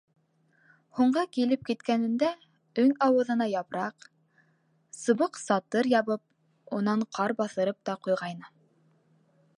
[0.99, 2.29] Һуңғы килеп киткәнендә
[2.85, 4.09] өң ауыҙына япраҡ,
[5.01, 6.27] сыбыҡ-сатыр ябып,
[6.79, 8.55] унан ҡар баҫырып та ҡуйғайны.